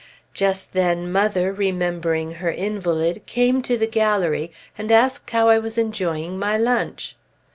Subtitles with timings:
[0.33, 5.77] Just then, mother, remembering her invalid, came to the gallery and asked how I was
[5.77, 7.15] enjoying my lunch.